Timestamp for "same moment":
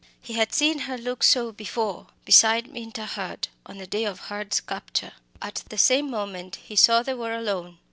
5.77-6.55